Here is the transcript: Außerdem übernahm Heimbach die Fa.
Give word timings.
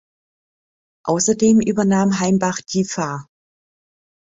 Außerdem 1.05 1.59
übernahm 1.59 2.19
Heimbach 2.19 2.59
die 2.73 2.85
Fa. 2.85 3.27